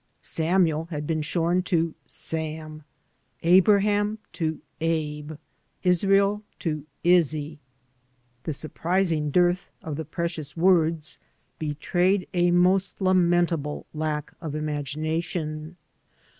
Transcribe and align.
Samuel 0.23 0.85
had 0.85 1.05
been 1.05 1.21
shorn 1.21 1.61
to 1.69 1.93
Sam, 2.07 2.81
Abraham 3.43 4.17
to 4.33 4.59
Abe, 4.79 5.33
Israel 5.83 6.41
to 6.57 6.87
Izzy. 7.03 7.59
The 8.41 8.51
sur 8.53 8.69
prising 8.69 9.29
dearth 9.29 9.69
of 9.83 9.97
the 9.97 10.05
precious 10.05 10.57
words 10.57 11.19
betrayed 11.59 12.27
a 12.33 12.49
most 12.49 12.99
lamentable 12.99 13.85
lack 13.93 14.33
of 14.41 14.55
imagination. 14.55 15.77